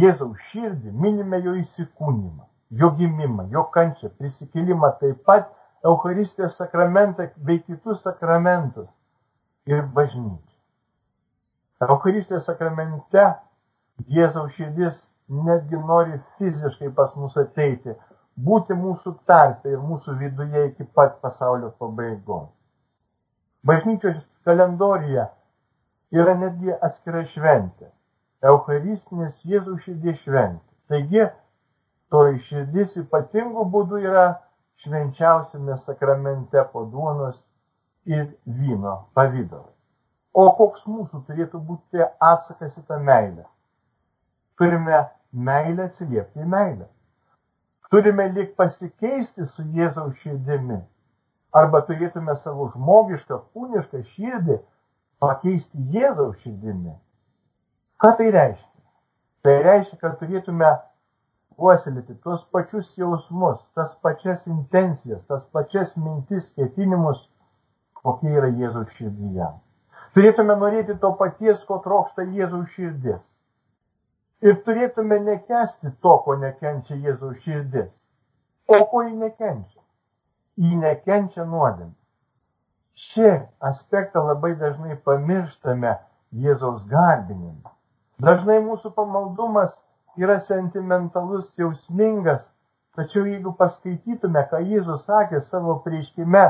Jėzaus 0.00 0.40
širdį, 0.48 0.94
minime 0.96 1.42
jo 1.44 1.52
įsikūnymą, 1.60 2.46
jo 2.80 2.88
gimimą, 2.96 3.44
jo 3.52 3.66
kančią, 3.74 4.08
prisikelimą, 4.16 4.94
taip 5.02 5.20
pat 5.28 5.50
Eucharistijos 5.84 6.56
sakramentą 6.56 7.26
bei 7.36 7.60
kitus 7.60 8.00
sakramentus 8.06 8.88
ir 9.68 9.82
bažnyčią. 9.98 10.54
Eucharistijos 11.84 12.48
sakramente 12.48 13.26
Jėzaus 14.08 14.56
širdis 14.56 15.02
netgi 15.28 15.76
nori 15.90 16.16
fiziškai 16.38 16.88
pas 16.96 17.12
mus 17.20 17.36
ateiti, 17.36 17.92
būti 18.48 18.74
mūsų 18.74 19.12
tarpe 19.28 19.68
ir 19.70 19.84
mūsų 19.84 20.16
viduje 20.22 20.64
iki 20.70 20.88
pat 20.96 21.20
pasaulio 21.20 21.74
pabaigos. 21.78 22.48
Bažnyčios 23.64 24.16
kalendorija 24.44 25.28
yra 26.14 26.34
netgi 26.40 26.74
atskira 26.88 27.24
šventė- 27.34 27.90
Eucharistinės 28.50 29.40
Jėzaus 29.50 29.86
širdies 29.86 30.20
šventė. 30.22 30.70
Taigi, 30.92 31.24
toji 32.12 32.42
širdis 32.46 32.96
ypatingų 33.00 33.64
būdų 33.76 34.02
yra 34.04 34.26
švenčiausiame 34.82 35.76
sakramente 35.80 36.64
po 36.72 36.84
duonos 36.92 37.40
ir 38.04 38.26
vyno 38.44 38.94
pavydalai. 39.16 39.72
O 40.34 40.48
koks 40.58 40.84
mūsų 40.90 41.22
turėtų 41.28 41.60
būti 41.66 42.02
atsakas 42.28 42.78
į 42.80 42.82
tą 42.88 42.98
meilę? 43.08 43.44
Turime 44.58 45.04
meilę 45.48 45.88
atsiliepti 45.88 46.42
į 46.42 46.48
meilę. 46.50 46.88
Turime 47.90 48.26
lik 48.34 48.56
pasikeisti 48.58 49.46
su 49.46 49.62
Jėzaus 49.76 50.18
širdimi. 50.22 50.80
Arba 51.54 51.80
turėtume 51.88 52.34
savo 52.38 52.68
žmogišką, 52.72 53.38
kūnišką 53.54 54.00
širdį 54.10 54.56
pakeisti 55.22 55.84
Jėzaus 55.94 56.40
širdimi. 56.42 56.94
Ką 58.02 58.10
tai 58.18 58.30
reiškia? 58.34 58.72
Tai 59.44 59.54
reiškia, 59.66 59.98
kad 60.00 60.16
turėtume 60.22 60.70
puoselėti 61.58 62.16
tuos 62.24 62.42
pačius 62.56 62.90
jausmus, 62.98 63.60
tas 63.78 63.94
pačias 64.02 64.48
intencijas, 64.50 65.22
tas 65.30 65.44
pačias 65.54 65.94
mintis, 65.96 66.50
ketinimus, 66.58 67.28
kokie 68.00 68.34
yra 68.34 68.50
Jėzaus 68.50 68.96
širdyje. 68.98 69.52
Turėtume 70.16 70.58
norėti 70.58 70.98
to 71.02 71.12
paties, 71.20 71.62
ko 71.68 71.78
trokšta 71.86 72.26
Jėzaus 72.26 72.74
širdis 72.74 73.22
ir 74.44 74.58
turėtume 74.64 75.20
nekesti 75.24 75.92
to, 76.04 76.16
ko 76.24 76.36
nekenčia 76.40 76.98
Jėzaus 77.06 77.40
širdis. 77.44 77.92
O 78.68 78.80
ko 78.90 79.04
jį 79.06 79.14
nekenčia? 79.22 79.83
Jį 80.62 80.76
nekenčia 80.80 81.44
nuodėmės. 81.50 81.94
Šį 83.04 83.30
aspektą 83.68 84.20
labai 84.26 84.52
dažnai 84.58 84.96
pamirštame 85.08 85.94
Jėzaus 86.44 86.84
garbinime. 86.90 87.72
Dažnai 88.26 88.60
mūsų 88.66 88.92
pamaldumas 88.98 89.72
yra 90.22 90.36
sentimentalus, 90.48 91.48
jausmingas, 91.58 92.44
tačiau 92.94 93.24
jeigu 93.26 93.54
paskaitytume, 93.58 94.44
ką 94.52 94.60
Jėzus 94.74 95.08
sakė 95.08 95.40
savo 95.42 95.74
prieškime 95.86 96.44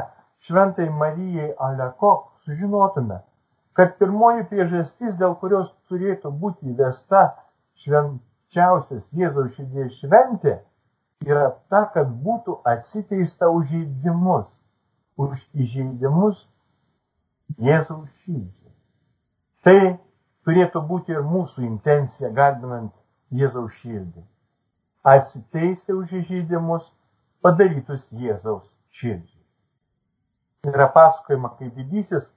šventai 0.45 0.91
Marijai 1.03 1.55
Aleko, 1.69 2.13
sužinotume, 2.45 3.23
kad 3.73 3.97
pirmoji 4.03 4.45
priežastis, 4.53 5.17
dėl 5.17 5.39
kurios 5.41 5.73
turėtų 5.89 6.35
būti 6.45 6.75
įvesta 6.75 7.25
švenčiausias 7.81 9.09
Jėzaus 9.17 9.57
širdies 9.57 9.97
šventė 10.03 10.59
yra 11.23 11.51
ta, 11.71 11.85
kad 11.95 12.11
būtų 12.25 12.59
atsiteista 12.69 13.49
už 13.53 13.71
įžeidimus, 13.71 14.51
už 15.17 15.45
įžeidimus 15.55 16.47
Jėzaus 17.61 18.11
širdžiai. 18.25 18.73
Tai 19.65 19.79
turėtų 20.45 20.83
būti 20.89 21.15
ir 21.15 21.23
mūsų 21.23 21.65
intencija, 21.69 22.31
garbinant 22.35 22.93
Jėzaus 23.31 23.77
širdį. 23.81 24.25
Atsiteisti 25.05 25.93
už 25.93 26.13
įžeidimus 26.21 26.91
padarytus 27.45 28.09
Jėzaus 28.13 28.67
širdžiai. 28.91 29.43
Yra 30.65 30.89
pasakojama, 30.93 31.53
kaip 31.59 31.75
didysis 31.77 32.33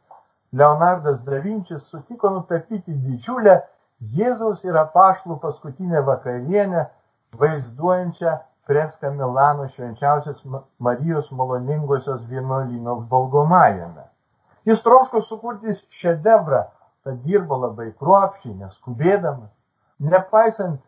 Leonardas 0.51 1.21
da 1.23 1.39
Vinčis 1.43 1.87
sutiko 1.91 2.29
nutapyti 2.35 2.93
didžiulę 2.93 3.61
Jėzaus 4.17 4.63
ir 4.67 4.77
apaštalų 4.77 5.39
paskutinė 5.43 6.03
vakarienė, 6.05 6.83
vaizduojančią 7.39 8.35
freską 8.67 9.11
Milano 9.15 9.67
švenčiausias 9.71 10.41
Marijos 10.79 11.31
maloningosios 11.31 12.25
vienuolyno 12.27 12.95
valgomajame. 13.11 14.03
Jis 14.67 14.83
troško 14.83 15.21
sukurti 15.21 15.75
šedevrą, 16.01 16.65
tad 17.03 17.21
dirbo 17.23 17.57
labai 17.63 17.91
kruopščiai, 17.99 18.55
neskubėdamas. 18.63 19.51
Nepaisant 20.13 20.81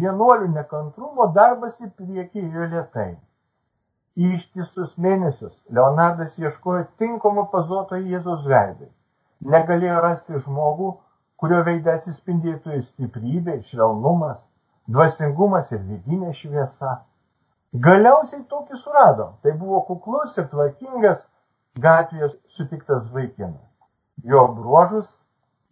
vienuolių 0.00 0.48
nekantrumo, 0.54 1.28
darbas 1.36 1.78
į 1.80 1.90
priekį 2.00 2.46
ėjo 2.48 2.70
lietai. 2.72 3.10
Ištisus 4.30 4.96
mėnesius 4.98 5.54
Leonardas 5.76 6.34
ieškojo 6.42 6.82
tinkamo 6.98 7.46
pazoto 7.52 8.00
Jėzaus 8.00 8.42
veidui. 8.52 8.90
Negalėjo 9.54 10.00
rasti 10.04 10.42
žmogų, 10.46 10.90
kurio 11.40 11.62
veidė 11.68 11.94
atsispindėtų 11.94 12.82
stiprybė, 12.88 13.60
švelnumas, 13.70 14.42
dvasingumas 14.90 15.70
ir 15.72 15.86
vidinė 15.86 16.34
šviesa. 16.36 16.98
Galiausiai 17.74 18.42
tokį 18.50 18.76
surado. 18.76 19.26
Tai 19.42 19.52
buvo 19.58 19.80
kuklus 19.86 20.36
ir 20.38 20.48
tvarkingas 20.50 21.26
gatvėje 21.78 22.32
sutiktas 22.56 23.04
vaikinas. 23.14 23.66
Jo 24.26 24.48
bruožus 24.56 25.12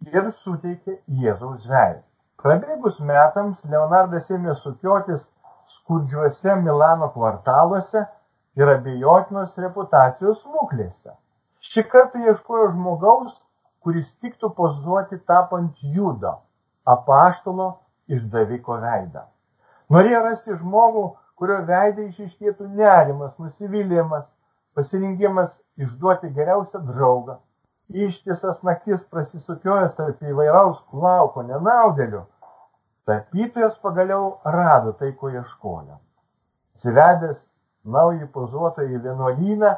ir 0.07 0.29
suteikė 0.31 0.95
Jėzaus 1.23 1.65
veidą. 1.67 1.99
Prabėgus 2.39 3.01
metams 3.03 3.65
Leonardas 3.67 4.29
ėmė 4.31 4.55
sukiotis 4.55 5.27
skurdžiuose 5.73 6.55
Milano 6.63 7.09
kvartaluose 7.11 8.05
ir 8.55 8.71
abejotinos 8.77 9.57
reputacijos 9.59 10.39
smuklėse. 10.45 11.11
Šį 11.59 11.83
kartą 11.91 12.23
ieškojo 12.23 12.69
žmogaus, 12.77 13.35
kuris 13.83 14.15
tiktų 14.23 14.53
pozuoti 14.55 15.19
tapant 15.27 15.83
judo, 15.83 16.37
apaštalo 16.87 17.73
išdaviko 18.07 18.79
veidą. 18.85 19.27
Norėjo 19.91 20.23
rasti 20.23 20.55
žmogų, 20.55 21.03
kurio 21.39 21.59
veidai 21.67 22.09
išiškėtų 22.09 22.67
nerimas, 22.79 23.35
nusivylimas, 23.39 24.27
pasirinkimas 24.75 25.55
išduoti 25.79 26.31
geriausią 26.35 26.81
draugą. 26.89 27.39
Ištisas 27.89 28.59
naktis 28.67 29.05
prasisukiojęs 29.13 29.95
tarp 29.97 30.19
įvairaus 30.31 30.81
plauko 30.91 31.41
nenaudėlių, 31.47 32.21
tapytojas 33.09 33.79
pagaliau 33.81 34.35
rado 34.45 34.93
tai, 34.99 35.09
ko 35.21 35.31
ieškojo. 35.33 35.97
Atsivedęs 36.75 37.39
naują 37.95 38.27
pozuotojį 38.35 39.01
vienuolyną 39.07 39.71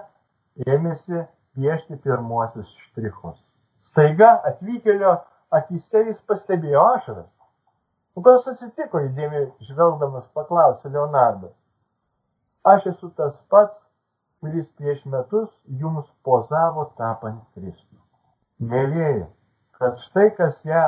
ėmėsi 0.67 1.21
piešti 1.55 1.97
pirmuosius 2.03 2.73
štrichus. 2.87 3.37
Staiga 3.81 4.33
atvykėlio 4.49 5.13
akise 5.61 6.03
jis 6.09 6.19
pastebėjo 6.27 6.83
ašaras. 6.97 7.31
Kas 8.19 8.43
atsitiko, 8.51 8.99
įdėmiai 9.07 9.45
žvelgdamas 9.63 10.25
paklausė 10.35 10.89
Leonardas. 10.91 11.53
Aš 12.71 12.87
esu 12.91 13.07
tas 13.19 13.37
pats, 13.53 13.77
kuris 14.43 14.67
prieš 14.77 15.05
metus 15.13 15.53
jums 15.83 16.09
pozavo 16.27 16.83
tapant 16.97 17.39
Kristų. 17.55 18.01
Mėlyje, 18.73 19.29
kad 19.79 20.03
štai 20.03 20.27
kas 20.41 20.59
ją 20.67 20.83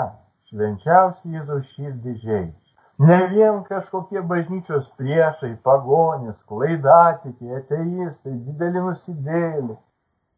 švenčiausiai 0.50 1.38
Jėzaus 1.38 1.72
širdį 1.78 2.18
žaidžia. 2.26 2.60
Ne 3.08 3.22
vien 3.32 3.64
kažkokie 3.72 4.22
bažnyčios 4.34 4.92
priešai, 5.00 5.54
pagonys, 5.64 6.44
klaidatikiai, 6.52 7.62
ateistai, 7.62 8.36
dideli 8.50 8.84
nusidėliai. 8.84 9.80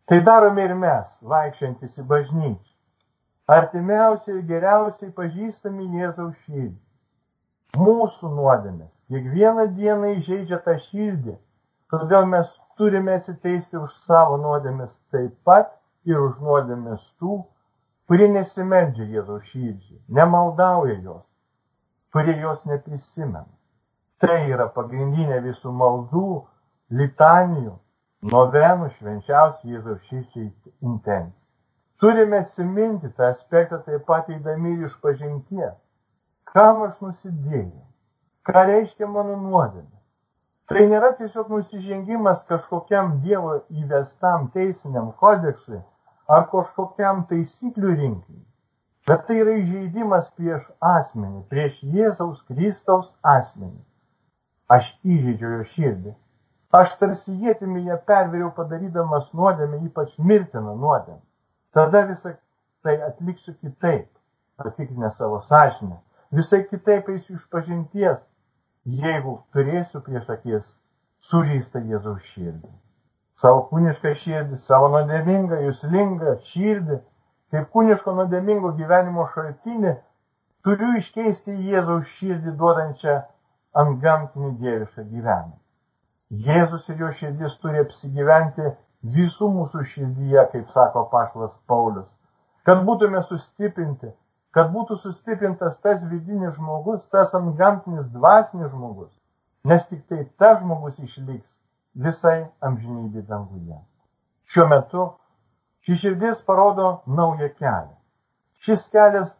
Tai 0.05 0.21
darome 0.29 0.69
ir 0.69 0.77
mes, 0.85 1.17
vaikščiantis 1.33 1.97
į 1.99 2.07
bažnyčią. 2.13 2.74
Artimiausiai 3.53 4.37
ir 4.37 4.45
geriausiai 4.49 5.11
pažįstami 5.19 5.85
Jėzaus 5.99 6.39
širdį. 6.45 6.79
Mūsų 7.85 8.31
nuodėmės 8.37 9.03
kiekvieną 9.11 9.67
dieną 9.77 10.13
įžeidžia 10.15 10.61
tą 10.65 10.77
širdį, 10.87 11.35
todėl 11.93 12.25
mes 12.31 12.55
turime 12.79 13.19
atsiteisti 13.19 13.77
už 13.81 13.93
savo 14.07 14.39
nuodėmės 14.41 14.97
taip 15.13 15.35
pat 15.49 15.75
ir 16.09 16.23
už 16.23 16.41
nuodėmės 16.47 17.05
tų, 17.19 17.43
kurie 18.09 18.31
nesimeldžia 18.33 19.11
Jėzaus 19.17 19.53
širdžiai, 19.53 20.01
nemaldauja 20.19 20.97
jos 20.97 21.23
kurie 22.15 22.39
jos 22.39 22.61
neprisimena. 22.63 23.49
Tai 24.23 24.35
yra 24.47 24.69
pagrindinė 24.75 25.41
visų 25.43 25.73
maldų, 25.75 26.27
litanijų, 26.99 27.73
novenų 28.33 28.87
švenčiausių 28.93 29.73
Jėzaus 29.73 30.05
širdžiai 30.07 30.45
intencija. 30.91 31.49
Turime 32.03 32.39
atsiminti 32.43 33.11
tą 33.17 33.29
aspektą 33.33 33.79
taip 33.87 34.05
pat 34.11 34.31
įdami 34.35 34.73
ir 34.75 34.87
iš 34.89 34.95
pažinties. 35.03 35.75
Kam 36.51 36.81
aš 36.87 36.97
nusidėjau? 37.03 37.83
Ką 38.47 38.65
reiškia 38.71 39.11
mano 39.11 39.37
nuodėmės? 39.43 40.01
Tai 40.71 40.87
nėra 40.91 41.13
tiesiog 41.19 41.53
nusižengimas 41.53 42.43
kažkokiam 42.49 43.15
Dievo 43.25 43.59
įvestam 43.83 44.49
teisiniam 44.57 45.13
kodeksui 45.21 45.79
ar 46.37 46.49
kažkokiam 46.51 47.23
taisyklių 47.31 47.95
rinkiniui 48.01 48.45
bet 49.07 49.25
tai 49.27 49.39
yra 49.43 49.55
įžeidimas 49.61 50.31
prieš 50.37 50.65
asmenį, 50.81 51.43
prieš 51.49 51.81
Jėzaus 51.95 52.41
Kristaus 52.49 53.11
asmenį. 53.21 53.77
Aš 54.75 54.95
įžeidžiu 55.05 55.51
jo 55.51 55.65
širdį. 55.73 56.13
Aš 56.75 56.95
tarsi 56.99 57.35
jėtimi 57.45 57.85
ją 57.85 57.99
perveriau 58.09 58.49
padarydamas 58.55 59.29
nuodėmę, 59.37 59.83
ypač 59.85 60.17
mirtiną 60.17 60.73
nuodėmę. 60.81 61.21
Tada 61.75 62.05
visą 62.09 62.33
tai 62.83 62.95
atliksiu 63.09 63.53
kitaip, 63.59 64.07
patikrinę 64.57 65.11
savo 65.11 65.41
sąžinę. 65.41 65.97
Visai 66.31 66.63
kitaip 66.69 67.09
eisiu 67.13 67.35
iš 67.35 67.47
pažinties, 67.51 68.21
jeigu 69.01 69.33
turėsiu 69.55 70.01
prieš 70.05 70.29
akis 70.35 70.69
sužeistą 71.29 71.81
Jėzaus 71.91 72.29
širdį. 72.31 72.71
Savo 73.41 73.65
kūnišką 73.71 74.13
širdį, 74.21 74.61
savo 74.67 74.87
nuodėmingą, 74.93 75.59
jūslingą 75.67 76.37
širdį 76.51 77.01
kaip 77.55 77.67
kūniško 77.75 78.13
nuodėmingo 78.17 78.71
gyvenimo 78.79 79.25
šaltinį, 79.33 79.93
turiu 80.65 80.95
iškeisti 80.99 81.53
Jėzaus 81.69 82.09
širdį 82.17 82.55
duodančią 82.61 83.19
ant 83.81 84.01
gamtinį 84.03 84.51
dievišką 84.63 85.05
gyvenimą. 85.11 85.59
Jėzus 86.47 86.89
ir 86.89 87.03
jo 87.03 87.11
širdis 87.19 87.55
turi 87.61 87.83
apsigyventi 87.83 88.71
visų 89.15 89.49
mūsų 89.53 89.83
širdyje, 89.91 90.45
kaip 90.53 90.69
sako 90.73 91.05
pašlas 91.11 91.57
Paulius, 91.69 92.09
kad 92.65 92.81
būtume 92.87 93.21
sustiprinti, 93.23 94.09
kad 94.55 94.71
būtų 94.73 94.97
sustiprintas 95.01 95.77
tas 95.83 96.05
vidinis 96.09 96.55
žmogus, 96.55 97.05
tas 97.11 97.35
ant 97.37 97.53
gamtinis 97.59 98.09
dvasinis 98.13 98.71
žmogus, 98.71 99.11
nes 99.63 99.85
tik 99.91 100.07
tai 100.09 100.23
tas 100.39 100.61
žmogus 100.63 100.97
išliks 100.99 101.59
visai 101.95 102.39
amžinybė 102.61 103.27
danguje. 103.29 103.77
Šiuo 104.49 104.67
metu 104.69 105.05
Ši 105.85 105.95
širdis 106.01 106.39
parodo 106.41 106.85
naują 107.05 107.47
kelią. 107.59 107.95
Šis 108.65 108.85
kelias, 108.93 109.35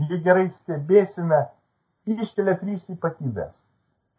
jei 0.00 0.20
gerai 0.24 0.46
stebėsime, 0.48 1.40
iškelia 2.14 2.54
trys 2.60 2.86
ypatybės. 2.94 3.58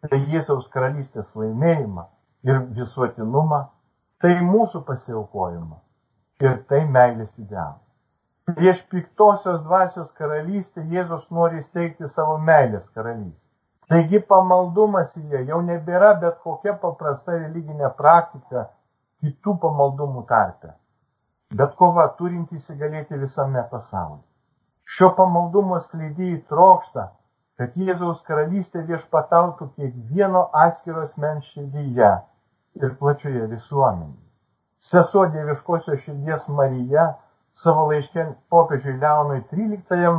Tai 0.06 0.20
Jėzaus 0.34 0.68
karalystės 0.76 1.32
laimėjimą 1.40 2.04
ir 2.46 2.60
visuotinumą, 2.78 3.60
tai 4.24 4.34
mūsų 4.48 4.84
pasiaukojimą 4.90 5.80
ir 6.48 6.60
tai 6.70 6.84
meilės 6.98 7.32
idealą. 7.38 7.80
Prieš 8.50 8.84
piktosios 8.92 9.62
dvasios 9.64 10.12
karalystę 10.20 10.84
Jėzus 10.94 11.30
nori 11.32 11.62
įsteigti 11.64 12.10
savo 12.12 12.38
meilės 12.52 12.86
karalystę. 12.96 13.50
Taigi 13.92 14.20
pamaldumas 14.34 15.16
į 15.20 15.26
ją 15.36 15.44
jau 15.52 15.60
nebėra 15.72 16.14
bet 16.24 16.40
kokia 16.44 16.76
paprasta 16.86 17.36
religinė 17.40 17.92
praktika 18.00 18.70
kitų 19.24 19.58
pamaldumų 19.66 20.24
tarpe 20.32 20.74
bet 21.60 21.76
kova 21.80 22.06
turinti 22.18 22.58
įsigalėti 22.60 23.20
visame 23.22 23.64
pasaulyje. 23.72 24.24
Šio 24.94 25.10
pamaldumo 25.18 25.78
skleidėjai 25.84 26.40
trokšta, 26.50 27.06
kad 27.60 27.76
Jėzaus 27.80 28.24
karalystė 28.28 28.84
viešpatautų 28.88 29.70
kiekvieno 29.78 30.48
atskiros 30.64 31.14
mens 31.24 31.52
širdyje 31.54 32.12
ir 32.82 32.96
plačioje 33.02 33.48
visuomenėje. 33.52 34.22
Sesuo 34.88 35.26
dieviškosios 35.36 36.02
širdies 36.06 36.48
Marija 36.60 37.06
savo 37.64 37.86
laiškė 37.92 38.26
popiežiui 38.54 38.98
Leonui 39.04 39.44
XIII 39.52 40.16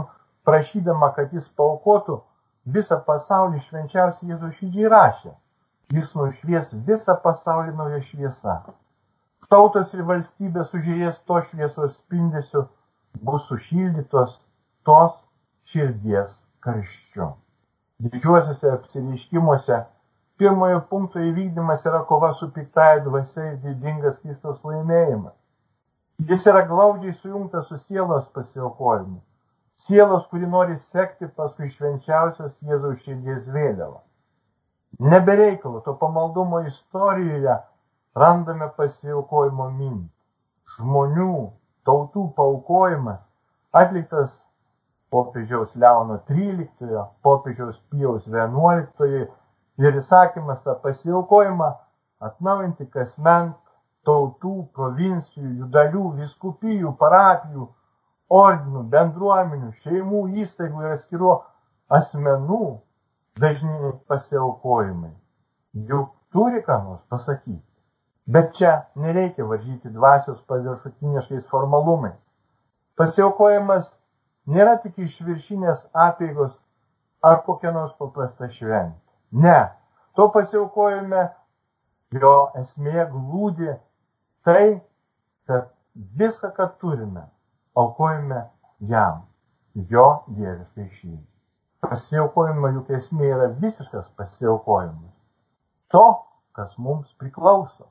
prašydama, 0.48 1.10
kad 1.16 1.34
jis 1.36 1.50
paukotų 1.60 2.20
visą 2.76 3.00
pasaulį 3.08 3.60
švenčiausiai 3.66 4.32
Jėzaus 4.32 4.60
širdžiai 4.60 4.94
rašė. 4.96 5.34
Jis 5.98 6.14
nušvies 6.16 6.72
visą 6.88 7.18
pasaulį 7.26 7.76
nauja 7.80 8.00
šviesa 8.08 8.62
tautos 9.54 9.92
ir 9.94 10.02
valstybės 10.08 10.72
užėjęs 10.76 11.20
to 11.28 11.40
šviesos 11.48 11.98
spindesiu 12.00 12.64
bus 13.28 13.44
sušildytos 13.50 14.38
tos 14.88 15.20
širdies 15.70 16.32
karščiu. 16.64 17.28
Didžiuosiuose 18.04 18.72
apsireiškimuose 18.74 19.78
pirmojo 20.38 20.80
punkto 20.90 21.22
įvykdymas 21.22 21.84
yra 21.88 22.00
kova 22.08 22.32
su 22.34 22.48
piktaja 22.54 23.02
dvasia 23.04 23.44
ir 23.52 23.58
didingas 23.62 24.18
Kristaus 24.22 24.64
laimėjimas. 24.66 25.34
Jis 26.30 26.46
yra 26.50 26.62
glaudžiai 26.70 27.14
sujungtas 27.18 27.68
su 27.70 27.78
sielos 27.78 28.26
pasiaukojimu. 28.34 29.20
Sielos, 29.84 30.26
kuri 30.30 30.46
nori 30.46 30.76
sekti 30.78 31.26
paskui 31.38 31.68
švenčiausios 31.70 32.60
Jėzaus 32.62 33.02
širdies 33.02 33.46
vėliavą. 33.50 33.98
Nebereikalo 35.12 35.80
to 35.86 35.94
pamaldumo 35.98 36.60
istorijoje 36.68 37.56
randame 38.22 38.68
pasiaukojimo 38.76 39.68
mintį. 39.78 40.10
Žmonių, 40.76 41.32
tautų 41.86 42.28
paukojimas 42.36 43.24
atliktas 43.80 44.36
popiežiaus 45.14 45.74
Leono 45.82 46.20
XIII, 46.30 47.02
popiežiaus 47.26 47.80
Pijaus 47.90 48.30
XI 48.30 49.26
ir 49.82 49.98
įsakymas 50.00 50.62
tą 50.66 50.74
pasiaukojimą 50.82 51.70
atnaujinti 52.28 52.86
kasment 52.96 53.56
tautų, 54.08 54.54
provincijų, 54.76 55.50
jų 55.60 55.68
dalių, 55.74 56.04
viskupijų, 56.20 56.92
parapijų, 57.00 57.68
ordinų, 58.38 58.82
bendruomenių, 58.94 59.72
šeimų, 59.82 60.22
įstaigų 60.44 60.84
ir 60.84 60.96
atskirų 60.96 61.34
asmenų 61.98 62.62
dažni 63.40 63.92
pasiaukojimai. 64.08 65.12
Juk 65.90 66.12
turi 66.32 66.62
ką 66.66 66.80
nors 66.84 67.02
pasakyti. 67.10 67.62
Bet 68.26 68.54
čia 68.56 68.86
nereikia 68.96 69.44
varžyti 69.44 69.90
dvasios 69.92 70.40
paviršutiniškais 70.48 71.48
formalumais. 71.50 72.20
Pasiaukojimas 72.96 73.90
nėra 74.46 74.78
tik 74.84 75.00
išviršinės 75.06 75.88
apėgos 76.06 76.60
ar 77.24 77.42
kokia 77.44 77.72
nors 77.74 77.92
paprasta 77.98 78.48
šventė. 78.48 79.03
Ne, 79.34 79.58
to 80.14 80.28
pasiaukojime 80.34 81.22
jo 82.22 82.34
esmė 82.60 83.06
glūdi 83.10 83.72
tai, 84.46 84.66
kad 85.50 85.72
viską, 86.20 86.52
ką 86.54 86.68
turime, 86.78 87.24
aukojame 87.74 88.44
jam, 88.92 89.24
jo 89.90 90.06
dieviškai 90.36 90.86
šyčiai. 90.86 91.24
Pasiaukojimo 91.84 92.70
juk 92.76 92.94
esmė 93.00 93.32
yra 93.32 93.50
visiškas 93.64 94.06
pasiaukojimas. 94.20 95.10
To, 95.90 96.06
kas 96.54 96.78
mums 96.78 97.10
priklauso. 97.18 97.90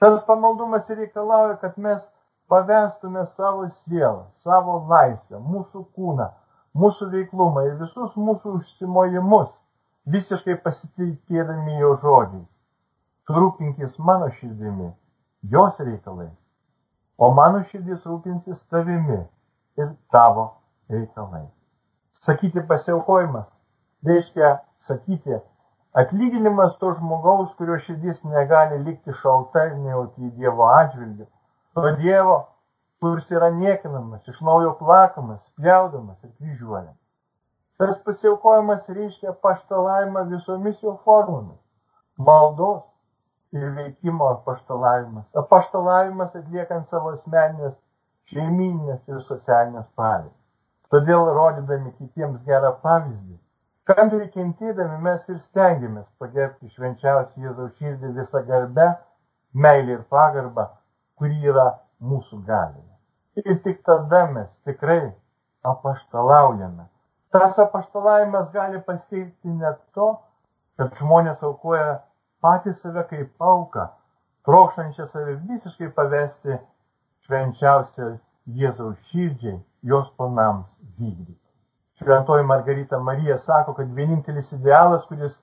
Tas 0.00 0.24
pamaldumas 0.24 0.88
reikalauja, 0.88 1.58
kad 1.60 1.76
mes 1.76 2.08
pavestume 2.48 3.26
savo 3.28 3.68
sielą, 3.68 4.30
savo 4.32 4.80
laisvę, 4.88 5.38
mūsų 5.38 5.84
kūną, 5.94 6.30
mūsų 6.74 7.10
veiklumą 7.12 7.68
ir 7.68 7.76
visus 7.82 8.16
mūsų 8.16 8.56
užsimojimus, 8.58 9.52
visiškai 10.06 10.56
pasitikėdami 10.64 11.78
jo 11.80 11.94
žodžiais. 12.02 12.50
Tu 13.26 13.36
rūpinkis 13.36 13.98
mano 13.98 14.30
širdimi, 14.30 14.90
jos 15.52 15.80
reikalais, 15.80 16.36
o 17.18 17.30
mano 17.34 17.62
širdis 17.64 18.06
rūpinsis 18.08 18.64
tavimi 18.70 19.20
ir 19.78 19.92
tavo 20.10 20.50
reikalais. 20.90 21.52
Sakyti 22.20 22.62
pasiaukojimas 22.68 23.48
reiškia 24.04 24.58
sakyti 24.78 25.40
Atlyginimas 25.92 26.76
to 26.78 26.92
žmogaus, 26.94 27.54
kurio 27.58 27.76
širdis 27.82 28.20
negali 28.24 28.76
likti 28.78 29.12
šalta 29.20 29.64
ir 29.66 29.72
nejauti 29.78 30.28
Dievo 30.36 30.68
atžvilgiu. 30.70 31.26
To 31.74 31.90
Dievo, 31.98 32.36
kuris 33.02 33.30
yra 33.34 33.48
niekinamas, 33.50 34.28
iš 34.30 34.38
naujo 34.46 34.76
plakamas, 34.78 35.48
pjaudamas 35.56 36.22
ir 36.22 36.30
kryžiuojamas. 36.36 36.94
Tas 37.80 37.98
pasiaukojimas 38.06 38.88
reiškia 38.96 39.34
paštalavimą 39.46 40.24
visomis 40.32 40.82
jo 40.84 40.96
formomis. 41.04 41.60
Maldos 42.30 42.82
ir 43.56 43.70
veikimo 43.76 44.30
paštalavimas. 44.48 45.30
Paštalavimas 45.54 46.34
atliekant 46.42 46.90
savo 46.90 47.14
asmeninės, 47.16 47.78
šeiminės 48.32 49.08
ir 49.08 49.22
socialinės 49.28 49.88
pareigas. 50.02 50.36
Todėl, 50.92 51.30
rodydami 51.38 51.94
kitiems 51.96 52.44
gerą 52.46 52.74
pavyzdį, 52.84 53.38
Kantriai 53.90 54.28
kentėdami 54.30 54.96
mes 55.04 55.22
ir 55.32 55.38
stengiamės 55.42 56.04
pagerbti 56.22 56.68
švenčiausią 56.72 57.40
Jėzaus 57.44 57.78
širdį 57.78 58.10
visą 58.18 58.42
garbę, 58.50 58.84
meilę 59.64 59.96
ir 59.96 60.04
pagarbą, 60.14 60.66
kuri 61.18 61.48
yra 61.52 61.64
mūsų 62.10 62.38
galioje. 62.50 62.94
Ir 63.42 63.58
tik 63.64 63.80
tada 63.88 64.20
mes 64.34 64.52
tikrai 64.68 65.00
apaštalaujame. 65.72 66.86
Tas 67.30 67.58
apaštalavimas 67.62 68.50
gali 68.52 68.80
pasiekti 68.86 69.48
net 69.48 69.78
to, 69.94 70.08
kad 70.80 70.96
žmonės 70.98 71.42
aukoja 71.46 72.00
patį 72.42 72.72
save 72.74 73.04
kaip 73.10 73.44
auką, 73.50 73.84
trokštančią 74.48 75.06
save 75.12 75.36
visiškai 75.50 75.90
pavesti 75.98 76.56
švenčiausią 77.26 78.08
Jėzaus 78.60 79.04
širdžiai, 79.10 79.60
jos 79.92 80.08
planams 80.18 80.74
vykdyti. 80.98 81.36
Šventoji 82.00 82.46
Margarita 82.48 82.98
Marija 82.98 83.36
sako, 83.38 83.74
kad 83.78 83.92
vienintelis 83.94 84.50
idealas, 84.56 85.04
kuris 85.06 85.36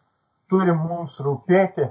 turi 0.49 0.73
mums 0.73 1.19
rūpėti, 1.23 1.85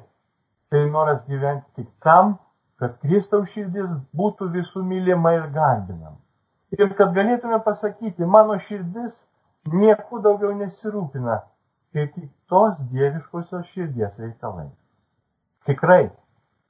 tai 0.70 0.82
noras 0.90 1.22
gyventi 1.30 1.80
tik 1.80 1.88
tam, 2.04 2.35
kad 2.76 2.98
Kristaus 3.00 3.48
širdis 3.54 3.88
būtų 4.20 4.50
visų 4.59 4.82
mylima 4.85 5.32
ir 5.38 5.46
garbinama. 5.54 6.18
Ir 6.76 6.92
kad 6.98 7.14
galėtume 7.16 7.62
pasakyti, 7.64 8.26
mano 8.26 8.59
širdis 8.59 9.14
nieko 9.72 10.20
daugiau 10.26 10.52
nesirūpina, 10.59 11.40
kaip 11.94 12.14
tik 12.14 12.29
tos 12.52 12.79
dieviškosios 12.92 13.72
širdies 13.72 14.20
reikalai. 14.22 14.68
Tikrai 15.66 16.05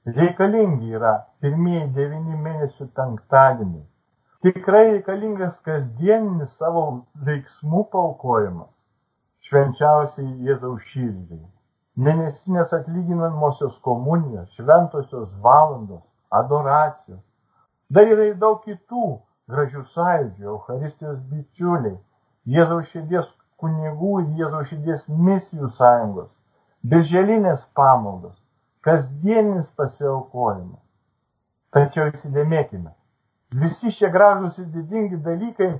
reikalingi 0.06 0.96
yra 1.00 1.18
pirmieji 1.40 1.90
devyni 1.98 2.40
mėnesių 2.46 2.88
penktadieniai 2.96 3.85
tikrai 4.46 4.82
reikalingas 4.92 5.56
kasdieninis 5.66 6.52
savo 6.61 6.82
veiksmų 7.26 7.80
paukojimas 7.90 8.82
švenčiausiai 9.46 10.28
Jėzaus 10.46 10.85
širdžiai. 10.90 11.40
Mėnesinės 12.06 12.74
atlyginamosios 12.76 13.78
komunijos, 13.87 14.52
šventosios 14.54 15.32
valandos, 15.42 16.04
adoracijos. 16.40 17.22
Dar 17.90 18.11
yra 18.12 18.28
ir 18.30 18.37
daug 18.42 18.61
kitų 18.66 19.06
gražių 19.50 19.82
sąjūdžių, 19.94 20.46
Euharistijos 20.52 21.18
bičiuliai, 21.30 21.96
Jėzaus 22.54 22.90
širdies 22.92 23.30
kunigų 23.62 24.11
ir 24.22 24.26
Jėzaus 24.40 24.68
širdies 24.70 25.06
misijų 25.28 25.70
sąjungos, 25.78 26.28
beželinės 26.92 27.64
pamaldos, 27.78 28.37
kasdienis 28.87 29.72
pasiaukojimas. 29.80 30.82
Tačiau 31.74 32.12
įsidėmėkime, 32.12 32.92
visi 33.62 33.90
šie 33.96 34.12
gražūs 34.14 34.61
ir 34.62 34.68
didingi 34.76 35.18
dalykai 35.26 35.72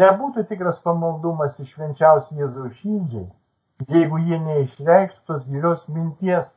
nebūtų 0.00 0.46
tikras 0.48 0.80
pamaldumas 0.86 1.58
iš 1.60 1.74
švenčiausių 1.74 2.40
Jėzaus 2.40 2.80
širdžiai, 2.80 3.28
jeigu 3.92 4.24
jie 4.24 4.40
neišreikštų 4.46 5.22
tos 5.28 5.46
gilios 5.52 5.86
minties, 5.88 6.48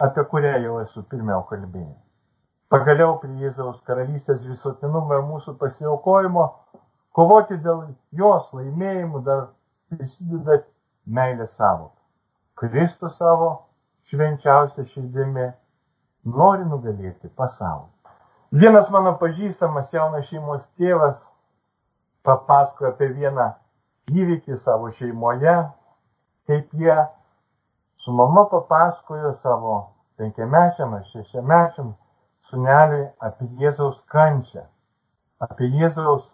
apie 0.00 0.24
kurią 0.32 0.56
jau 0.64 0.78
esu 0.82 1.04
pirmiau 1.12 1.44
kalbėjęs. 1.48 1.98
Pagaliau 2.70 3.16
prie 3.22 3.34
Jėzaus 3.44 3.80
karalystės 3.86 4.42
visuotinumo 4.46 5.16
ir 5.16 5.24
mūsų 5.26 5.56
pasiaukojimo, 5.62 6.44
kovoti 7.16 7.58
dėl 7.64 7.82
jos 8.16 8.50
laimėjimų 8.56 9.22
dar 9.26 9.46
prisideda 9.90 10.60
meilė 11.06 11.46
savo. 11.50 11.90
Kristus 12.60 13.16
savo 13.18 13.50
švenčiausia 14.10 14.84
širdimi 14.84 15.48
nori 16.24 16.66
nugalėti 16.68 17.30
pasaulį. 17.36 17.88
Vienas 18.62 18.90
mano 18.90 19.14
pažįstamas 19.18 19.92
jaunas 19.94 20.26
šeimos 20.28 20.66
tėvas 20.78 21.22
papasakojo 22.26 22.90
apie 22.92 23.08
vieną 23.14 23.46
įvykį 24.10 24.58
savo 24.58 24.90
šeimoje, 24.94 25.54
kaip 26.50 26.74
jie 26.74 26.96
su 27.94 28.12
mama 28.12 28.44
papasakojo 28.50 29.32
savo 29.42 29.76
penkiamečiam 30.18 30.94
ar 30.98 31.06
šešiamečiam 31.12 31.94
suneliui 32.50 33.06
apie 33.28 33.48
Jėzaus 33.62 34.02
kančią, 34.10 34.66
apie 35.46 35.70
Jėzaus 35.78 36.26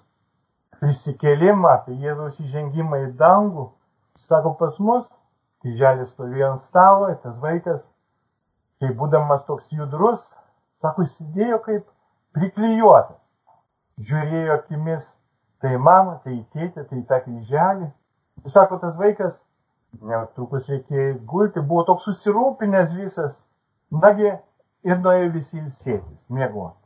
prisikėlimą, 0.80 1.72
apie 1.80 1.96
Jėzaus 2.02 2.40
įžengimą 2.42 3.02
į 3.06 3.12
dangų. 3.20 3.70
Sako, 4.16 4.54
pas 4.60 4.78
mus 4.80 5.06
kryželis 5.64 6.12
stovėjo 6.14 6.52
ant 6.54 6.62
stalo 6.64 7.10
tas 7.22 7.38
vaikas, 7.42 7.86
kai 8.80 8.92
būdamas 9.00 9.44
toks 9.48 9.72
judrus, 9.74 10.22
sako, 10.84 11.06
sėdėjo 11.10 11.58
kaip 11.64 11.86
priklijuotas. 12.36 13.22
Žiūrėjo 14.06 14.58
akimis 14.60 15.08
tai 15.64 15.76
mamą, 15.80 16.18
tai 16.24 16.38
tėtę, 16.52 16.84
tai 16.88 17.02
tą 17.08 17.20
kryželį. 17.24 17.88
Jis 18.44 18.56
sako, 18.56 18.78
tas 18.82 18.96
vaikas, 19.00 19.38
netrukus 20.04 20.68
reikėjo 20.70 21.16
gulti, 21.30 21.64
buvo 21.64 21.86
toks 21.88 22.06
susirūpinęs 22.10 22.92
visas. 22.96 23.40
Nagi 23.90 24.28
ir 24.86 25.00
nuėjo 25.00 25.32
visi 25.34 25.60
ilsėtis, 25.62 26.26
miegoti. 26.28 26.82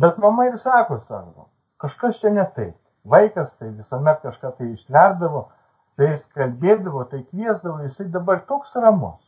Bet 0.00 0.18
mama 0.22 0.46
ir 0.46 0.58
sako, 0.60 1.00
sako, 1.08 1.48
kažkas 1.82 2.20
čia 2.22 2.30
ne 2.32 2.44
taip. 2.56 2.76
Vaikas 3.12 3.54
tai 3.60 3.70
visuomet 3.70 4.20
kažką 4.24 4.52
tai 4.58 4.72
ištverdavo, 4.72 5.46
tai 5.96 6.10
jis 6.12 6.26
kalbėdavo, 6.36 7.04
tai 7.12 7.22
kviesdavo, 7.22 7.78
jisai 7.86 8.08
dabar 8.18 8.42
toks 8.50 8.74
ramus. 8.82 9.22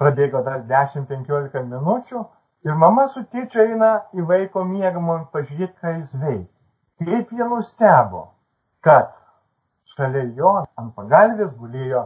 Prabėgo 0.00 0.42
dar 0.46 0.64
10-15 0.68 1.66
minučių, 1.70 2.24
Ir 2.62 2.76
mama 2.78 3.08
su 3.10 3.24
tėčiu 3.30 3.60
eina 3.64 3.86
į 4.14 4.24
vaiko 4.26 4.62
mėgamą 4.66 5.14
pažiūrėti, 5.34 5.74
ką 5.82 5.94
jis 5.96 6.10
veikia. 6.14 6.50
Kaip 7.02 7.32
jie 7.34 7.46
nustebo, 7.50 8.20
kad 8.86 9.08
šalia 9.92 10.22
jo 10.38 10.52
ant 10.62 10.92
pagalbės 10.98 11.50
gulėjo 11.58 12.04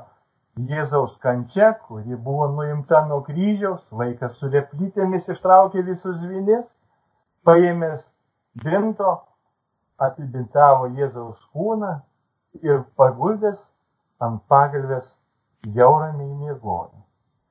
Jėzaus 0.71 1.19
kančia, 1.21 1.75
kuri 1.89 2.17
buvo 2.29 2.47
nuimta 2.55 3.03
nuo 3.11 3.19
kryžiaus, 3.27 3.83
vaikas 4.01 4.39
su 4.41 4.49
replytėmis 4.55 5.29
ištraukė 5.35 5.85
visus 5.91 6.23
vinis, 6.25 6.71
paėmęs 7.45 8.07
binto, 8.65 9.13
apibintavo 9.99 10.91
Jėzaus 10.99 11.43
kūną 11.53 11.93
ir 12.63 12.85
paguldęs 13.01 13.67
ant 14.21 14.43
pagalbės 14.49 15.15
jau 15.81 15.93
ramiai 16.01 16.33
miegojo. 16.45 17.05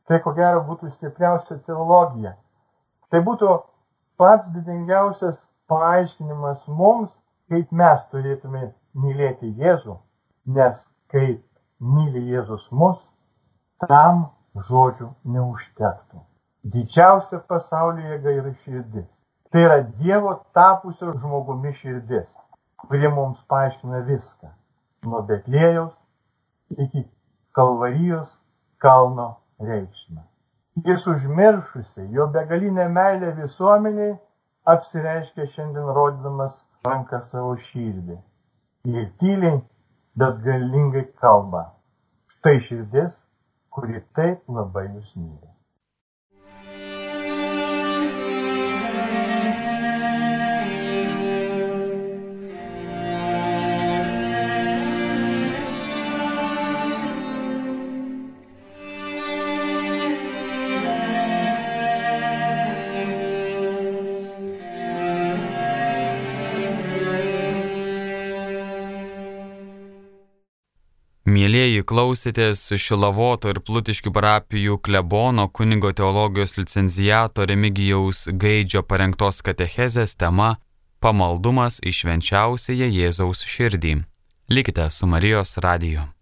Tai 0.07 0.21
ko 0.23 0.33
gero 0.37 0.63
būtų 0.69 0.91
stipriausia 0.93 1.57
teologija 1.65 2.35
Tai 3.15 3.21
būtų 3.25 3.49
pats 4.19 4.47
didingiausias 4.53 5.37
paaiškinimas 5.71 6.65
mums, 6.79 7.13
kaip 7.51 7.69
mes 7.81 8.01
turėtume 8.13 8.63
mylėti 9.03 9.51
Jėzų, 9.61 9.97
nes 10.57 10.81
kaip 11.13 11.43
myli 11.79 12.23
Jėzus 12.33 12.65
mus, 12.81 13.03
tam 13.85 14.25
žodžių 14.67 15.07
neužtektų. 15.35 16.23
Didžiausia 16.75 17.39
pasaulyje 17.53 18.15
jėga 18.15 18.35
yra 18.41 18.53
širdis. 18.65 19.07
Tai 19.51 19.61
yra 19.61 19.79
Dievo 20.01 20.33
tapusio 20.53 21.13
žmogumi 21.21 21.73
širdis, 21.73 22.29
kuri 22.81 23.11
mums 23.17 23.41
paaiškina 23.51 24.01
viską. 24.09 24.51
Nuo 25.05 25.21
Betlėjaus 25.29 25.93
iki 26.85 27.05
Kalvarijos 27.55 28.39
kalno 28.85 29.27
reikšmę. 29.59 30.23
Jis 30.87 31.05
užmiršusi 31.07 32.07
jo 32.17 32.27
begalinę 32.27 32.89
meilę 32.97 33.31
visuomeniai 33.37 34.17
apsireiškia 34.73 35.45
šiandien 35.53 35.93
rodydamas 35.97 36.57
ranką 36.89 37.21
savo 37.29 37.53
širdį. 37.67 38.17
Ir 38.91 39.07
tyliai, 39.21 39.61
bet 40.19 40.41
galingai 40.47 41.05
kalba. 41.21 41.63
Štai 42.35 42.57
širdis, 42.67 43.15
kuri 43.69 44.01
taip 44.17 44.57
labai 44.59 44.87
jūs 44.89 45.15
myli. 45.21 45.54
Klausėtės 71.87 72.61
Šilavoto 72.81 73.51
ir 73.53 73.61
Plutiškių 73.65 74.11
parapijų 74.15 74.79
klebono 74.85 75.47
kunigo 75.49 75.91
teologijos 75.95 76.57
licencijato 76.57 77.45
Remigijaus 77.49 78.25
Gaidžio 78.33 78.81
parengtos 78.83 79.43
katechezės 79.45 80.17
tema 80.17 80.55
Pamaldumas 80.99 81.79
į 81.85 81.93
švenčiausiąją 81.99 82.89
Jėzaus 82.97 83.45
širdį. 83.45 83.95
Likite 84.49 84.89
su 84.89 85.07
Marijos 85.09 85.57
radiju. 85.61 86.14